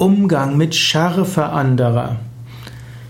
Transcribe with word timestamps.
Umgang 0.00 0.56
mit 0.56 0.74
Schärfe 0.74 1.50
anderer. 1.50 2.16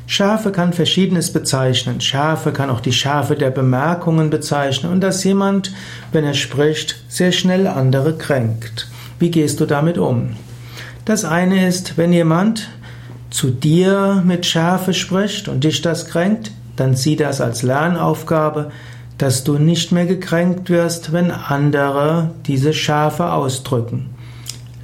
Schärfe 0.08 0.50
kann 0.50 0.72
Verschiedenes 0.72 1.32
bezeichnen. 1.32 2.00
Schärfe 2.00 2.50
kann 2.50 2.68
auch 2.68 2.80
die 2.80 2.92
Schärfe 2.92 3.36
der 3.36 3.50
Bemerkungen 3.50 4.28
bezeichnen 4.28 4.90
und 4.90 5.00
dass 5.00 5.22
jemand, 5.22 5.72
wenn 6.10 6.24
er 6.24 6.34
spricht, 6.34 7.04
sehr 7.06 7.30
schnell 7.30 7.68
andere 7.68 8.18
kränkt. 8.18 8.88
Wie 9.20 9.30
gehst 9.30 9.60
du 9.60 9.66
damit 9.66 9.98
um? 9.98 10.30
Das 11.04 11.24
eine 11.24 11.68
ist, 11.68 11.96
wenn 11.96 12.12
jemand 12.12 12.68
zu 13.30 13.50
dir 13.50 14.24
mit 14.26 14.44
Schärfe 14.44 14.92
spricht 14.92 15.46
und 15.46 15.62
dich 15.62 15.82
das 15.82 16.06
kränkt, 16.06 16.50
dann 16.74 16.96
sieh 16.96 17.14
das 17.14 17.40
als 17.40 17.62
Lernaufgabe, 17.62 18.72
dass 19.16 19.44
du 19.44 19.58
nicht 19.58 19.92
mehr 19.92 20.06
gekränkt 20.06 20.70
wirst, 20.70 21.12
wenn 21.12 21.30
andere 21.30 22.32
diese 22.48 22.72
Schärfe 22.72 23.30
ausdrücken. 23.30 24.10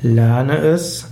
Lerne 0.03 0.59
es, 0.59 1.09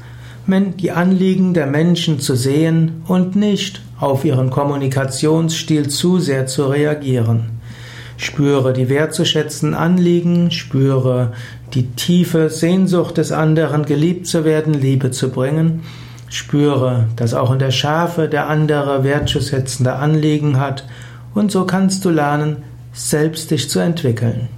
die 0.47 0.91
Anliegen 0.91 1.55
der 1.55 1.67
Menschen 1.67 2.21
zu 2.21 2.35
sehen 2.35 3.03
und 3.07 3.35
nicht 3.35 3.81
auf 3.99 4.25
ihren 4.25 4.51
Kommunikationsstil 4.51 5.89
zu 5.89 6.19
sehr 6.19 6.47
zu 6.47 6.67
reagieren. 6.67 7.51
Spüre 8.17 8.73
die 8.73 8.89
wertzuschätzenden 8.89 9.77
Anliegen, 9.77 10.51
spüre 10.51 11.33
die 11.73 11.87
tiefe 11.93 12.51
Sehnsucht 12.51 13.17
des 13.17 13.33
anderen, 13.33 13.87
geliebt 13.87 14.27
zu 14.27 14.45
werden, 14.45 14.75
Liebe 14.75 15.11
zu 15.11 15.31
bringen. 15.31 15.83
Spüre, 16.29 17.09
dass 17.17 17.35
auch 17.35 17.53
in 17.53 17.59
der 17.59 17.71
Schärfe 17.71 18.29
der 18.29 18.49
andere 18.49 19.03
wertzuschätzende 19.03 19.95
Anliegen 19.95 20.61
hat 20.61 20.85
und 21.35 21.51
so 21.51 21.65
kannst 21.65 22.05
du 22.05 22.11
lernen, 22.11 22.59
selbst 22.93 23.51
dich 23.51 23.69
zu 23.69 23.81
entwickeln. 23.81 24.49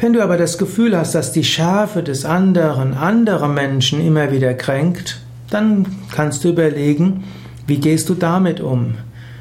Wenn 0.00 0.14
du 0.14 0.22
aber 0.22 0.38
das 0.38 0.56
Gefühl 0.56 0.96
hast, 0.96 1.14
dass 1.14 1.30
die 1.30 1.44
Schärfe 1.44 2.02
des 2.02 2.24
anderen 2.24 2.94
andere 2.94 3.48
Menschen 3.48 4.00
immer 4.00 4.32
wieder 4.32 4.54
kränkt, 4.54 5.20
dann 5.50 5.84
kannst 6.10 6.42
du 6.42 6.48
überlegen, 6.48 7.24
wie 7.66 7.80
gehst 7.80 8.08
du 8.08 8.14
damit 8.14 8.60
um? 8.60 8.94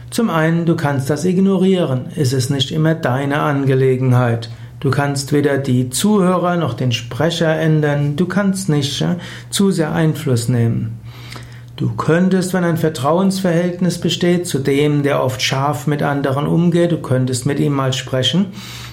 Zum 0.10 0.30
einen, 0.30 0.66
du 0.66 0.76
kannst 0.76 1.10
das 1.10 1.24
ignorieren. 1.24 2.08
Es 2.18 2.34
ist 2.34 2.50
nicht 2.50 2.72
immer 2.72 2.94
deine 2.94 3.40
Angelegenheit. 3.40 4.50
Du 4.82 4.92
kannst 4.92 5.32
weder 5.32 5.58
die 5.58 5.92
Zuhörer 5.92 6.58
noch 6.58 6.74
den 6.74 6.92
Sprecher 6.92 7.56
ändern. 7.56 8.18
Du 8.18 8.26
kannst 8.26 8.68
nicht 8.68 9.00
ja, 9.00 9.16
zu 9.50 9.72
sehr 9.72 9.94
Einfluss 9.94 10.50
nehmen. 10.50 11.00
Du 11.80 11.94
könntest, 11.96 12.54
wenn 12.54 12.66
ein 12.66 12.76
Vertrauensverhältnis 12.76 14.02
besteht 14.02 14.46
zu 14.46 14.60
dem, 14.60 15.02
der 15.02 15.24
oft 15.24 15.42
scharf 15.42 15.88
mit 15.88 16.04
anderen 16.04 16.46
umgeht, 16.46 16.92
du 16.92 16.98
könntest 16.98 17.46
mit 17.46 17.58
ihm 17.58 17.72
mal 17.72 17.94
sprechen 17.94 18.48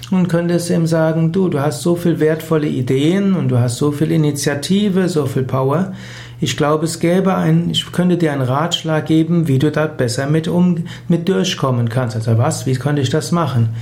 und 0.09 0.29
könntest 0.29 0.69
ihm 0.69 0.87
sagen, 0.87 1.33
du, 1.33 1.49
du 1.49 1.59
hast 1.59 1.81
so 1.81 1.97
viel 1.97 2.21
wertvolle 2.21 2.67
Ideen 2.67 3.35
und 3.35 3.49
du 3.49 3.59
hast 3.59 3.75
so 3.75 3.91
viel 3.91 4.09
Initiative, 4.09 5.09
so 5.09 5.25
viel 5.25 5.43
Power. 5.43 5.91
Ich 6.39 6.55
glaube, 6.55 6.85
es 6.85 7.01
gäbe 7.01 7.35
ein, 7.35 7.69
ich 7.71 7.91
könnte 7.91 8.15
dir 8.15 8.31
einen 8.31 8.41
Ratschlag 8.41 9.05
geben, 9.05 9.49
wie 9.49 9.59
du 9.59 9.69
da 9.69 9.87
besser 9.87 10.25
mit 10.27 10.47
um, 10.47 10.85
mit 11.09 11.27
durchkommen 11.27 11.89
kannst. 11.89 12.15
Also 12.15 12.37
was? 12.37 12.67
Wie 12.67 12.75
könnte 12.75 13.01
ich 13.01 13.09
das 13.09 13.33
machen? 13.33 13.75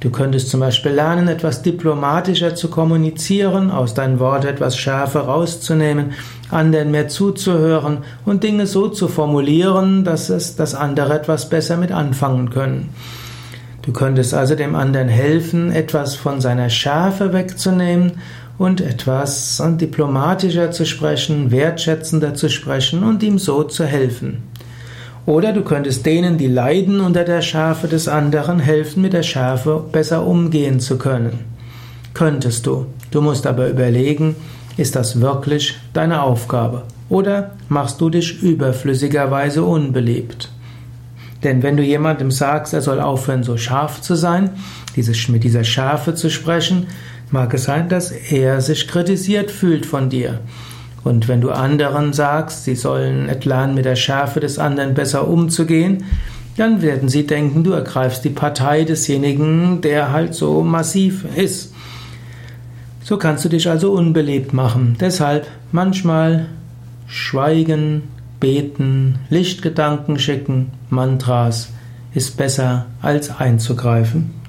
Du 0.00 0.08
könntest 0.08 0.48
zum 0.48 0.60
Beispiel 0.60 0.92
lernen, 0.92 1.28
etwas 1.28 1.60
diplomatischer 1.60 2.54
zu 2.54 2.68
kommunizieren, 2.68 3.70
aus 3.70 3.92
deinen 3.92 4.18
Worten 4.18 4.46
etwas 4.46 4.78
schärfer 4.78 5.20
rauszunehmen, 5.20 6.12
anderen 6.50 6.90
mehr 6.90 7.08
zuzuhören 7.08 7.98
und 8.24 8.42
Dinge 8.42 8.66
so 8.66 8.88
zu 8.88 9.08
formulieren, 9.08 10.04
dass 10.04 10.30
es, 10.30 10.56
dass 10.56 10.74
andere 10.74 11.12
etwas 11.12 11.50
besser 11.50 11.76
mit 11.76 11.92
anfangen 11.92 12.48
können. 12.48 12.88
Du 13.82 13.92
könntest 13.92 14.32
also 14.32 14.54
dem 14.54 14.74
anderen 14.74 15.08
helfen, 15.08 15.70
etwas 15.70 16.14
von 16.14 16.40
seiner 16.40 16.70
Schärfe 16.70 17.34
wegzunehmen 17.34 18.12
und 18.56 18.80
etwas 18.80 19.62
diplomatischer 19.80 20.70
zu 20.70 20.86
sprechen, 20.86 21.50
wertschätzender 21.50 22.34
zu 22.34 22.48
sprechen 22.48 23.02
und 23.02 23.22
ihm 23.22 23.38
so 23.38 23.64
zu 23.64 23.84
helfen. 23.84 24.42
Oder 25.30 25.52
du 25.52 25.62
könntest 25.62 26.06
denen, 26.06 26.38
die 26.38 26.48
leiden 26.48 27.00
unter 27.00 27.22
der 27.22 27.40
Schärfe 27.40 27.86
des 27.86 28.08
anderen, 28.08 28.58
helfen, 28.58 29.00
mit 29.00 29.12
der 29.12 29.22
Schärfe 29.22 29.80
besser 29.92 30.26
umgehen 30.26 30.80
zu 30.80 30.98
können. 30.98 31.38
Könntest 32.14 32.66
du. 32.66 32.86
Du 33.12 33.20
musst 33.20 33.46
aber 33.46 33.68
überlegen, 33.68 34.34
ist 34.76 34.96
das 34.96 35.20
wirklich 35.20 35.76
deine 35.92 36.22
Aufgabe? 36.24 36.82
Oder 37.08 37.52
machst 37.68 38.00
du 38.00 38.10
dich 38.10 38.42
überflüssigerweise 38.42 39.62
unbeliebt? 39.62 40.50
Denn 41.44 41.62
wenn 41.62 41.76
du 41.76 41.84
jemandem 41.84 42.32
sagst, 42.32 42.74
er 42.74 42.80
soll 42.80 43.00
aufhören, 43.00 43.44
so 43.44 43.56
scharf 43.56 44.00
zu 44.00 44.16
sein, 44.16 44.50
mit 44.96 45.44
dieser 45.44 45.62
Schärfe 45.62 46.16
zu 46.16 46.28
sprechen, 46.28 46.88
mag 47.30 47.54
es 47.54 47.62
sein, 47.62 47.88
dass 47.88 48.10
er 48.10 48.60
sich 48.60 48.88
kritisiert 48.88 49.52
fühlt 49.52 49.86
von 49.86 50.10
dir. 50.10 50.40
Und 51.02 51.28
wenn 51.28 51.40
du 51.40 51.50
anderen 51.50 52.12
sagst, 52.12 52.64
sie 52.64 52.74
sollen 52.74 53.30
lernen, 53.42 53.74
mit 53.74 53.84
der 53.84 53.96
Schärfe 53.96 54.40
des 54.40 54.58
anderen 54.58 54.94
besser 54.94 55.28
umzugehen, 55.28 56.04
dann 56.56 56.82
werden 56.82 57.08
sie 57.08 57.26
denken, 57.26 57.64
du 57.64 57.72
ergreifst 57.72 58.24
die 58.24 58.30
Partei 58.30 58.84
desjenigen, 58.84 59.80
der 59.80 60.12
halt 60.12 60.34
so 60.34 60.62
massiv 60.62 61.24
ist. 61.36 61.72
So 63.02 63.16
kannst 63.16 63.44
du 63.44 63.48
dich 63.48 63.68
also 63.68 63.92
unbelebt 63.92 64.52
machen. 64.52 64.96
Deshalb 65.00 65.46
manchmal 65.72 66.46
schweigen, 67.06 68.02
beten, 68.40 69.18
Lichtgedanken 69.30 70.18
schicken, 70.18 70.72
Mantras 70.90 71.72
ist 72.14 72.36
besser 72.36 72.86
als 73.00 73.38
einzugreifen. 73.38 74.39